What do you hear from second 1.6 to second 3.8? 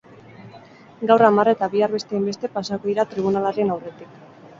bihar beste hainbeste pasako dira tribunalaren